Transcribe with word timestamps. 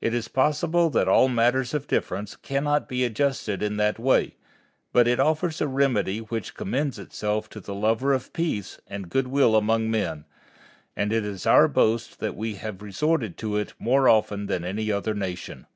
It 0.00 0.12
is 0.12 0.26
possible 0.26 0.90
that 0.90 1.06
all 1.06 1.28
matters 1.28 1.72
of 1.72 1.86
difference 1.86 2.34
cannot 2.34 2.88
be 2.88 3.04
adjusted 3.04 3.62
in 3.62 3.76
that 3.76 3.96
way, 3.96 4.34
but 4.92 5.06
it 5.06 5.20
offers 5.20 5.60
a 5.60 5.68
remedy 5.68 6.18
which 6.18 6.56
commends 6.56 6.98
itself 6.98 7.48
to 7.50 7.60
the 7.60 7.72
lover 7.72 8.12
of 8.12 8.32
peace 8.32 8.80
and 8.88 9.08
good 9.08 9.28
will 9.28 9.54
among 9.54 9.88
men, 9.88 10.24
and 10.96 11.12
it 11.12 11.24
is 11.24 11.46
our 11.46 11.68
boast 11.68 12.18
that 12.18 12.34
we 12.34 12.56
have 12.56 12.82
resorted 12.82 13.38
to 13.38 13.56
it 13.56 13.72
more 13.78 14.08
often 14.08 14.46
than 14.46 14.64
any 14.64 14.90
other 14.90 15.14
nation. 15.14 15.68